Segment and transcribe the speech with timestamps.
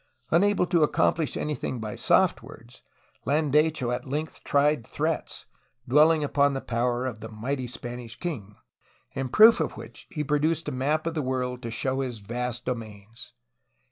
[0.31, 2.81] Unable to accomplish anything by soft words,
[3.27, 5.45] Landecho at length tried threats,
[5.87, 8.55] dwelling upon the power of the mighty Spanish king,
[9.11, 12.65] in proof of which he produced a map of the world to show his vast
[12.65, 13.33] domains.